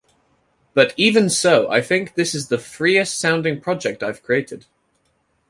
But 0.73 0.95
even 0.97 1.29
so, 1.29 1.69
I 1.69 1.79
think 1.83 2.15
this 2.15 2.33
is 2.33 2.47
the 2.47 2.57
freest 2.57 3.19
sounding 3.19 3.61
project 3.61 4.01
I've 4.01 4.23
created. 4.23 4.65